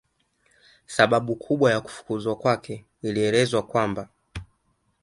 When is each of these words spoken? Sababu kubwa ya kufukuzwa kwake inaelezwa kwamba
Sababu 0.85 1.35
kubwa 1.35 1.71
ya 1.71 1.81
kufukuzwa 1.81 2.35
kwake 2.35 2.85
inaelezwa 3.01 3.63
kwamba 3.67 4.09